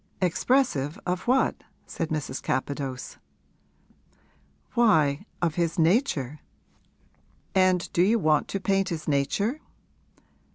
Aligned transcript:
'Expressive 0.19 0.97
of 1.05 1.27
what?' 1.27 1.63
said 1.85 2.09
Mrs. 2.09 2.41
Capadose. 2.41 3.19
'Why, 4.73 5.27
of 5.43 5.53
his 5.61 5.77
nature.' 5.77 6.39
'And 7.53 7.87
do 7.93 8.01
you 8.01 8.17
want 8.17 8.47
to 8.47 8.59
paint 8.59 8.89
his 8.89 9.07
nature?' 9.07 9.61